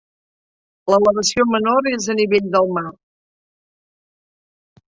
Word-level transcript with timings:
L'elevació 0.91 1.45
menor 1.49 1.91
és 1.93 2.09
al 2.15 2.19
nivell 2.23 2.49
del 2.57 2.73
mar. 2.81 2.85